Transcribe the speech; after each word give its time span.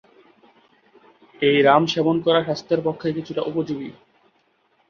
এই 1.41 1.57
রাম 1.61 1.83
সেবন 1.87 2.15
করা 2.25 2.39
স্বাস্থ্যের 2.43 2.81
পক্ষে 2.83 3.07
কিছুটা 3.17 3.41
উপযোগী। 3.41 3.89